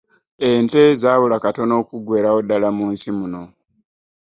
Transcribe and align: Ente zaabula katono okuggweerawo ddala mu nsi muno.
Ente 0.49 0.81
zaabula 1.01 1.37
katono 1.43 1.73
okuggweerawo 1.81 2.39
ddala 2.43 2.67
mu 2.77 2.85
nsi 2.93 3.09
muno. 3.17 3.41